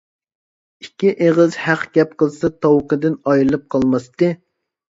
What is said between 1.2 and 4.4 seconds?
ئېغىز ھەق گەپ قىلسا تاۋىقىدىن ئايرىلىپ قالماستى.